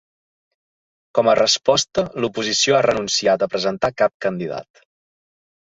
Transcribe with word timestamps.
Com 1.19 1.29
a 1.33 1.35
resposta, 1.39 2.05
l’oposició 2.25 2.79
ha 2.79 2.83
renunciat 2.89 3.47
a 3.49 3.53
presentar 3.53 3.95
cap 4.03 4.19
candidat. 4.29 4.87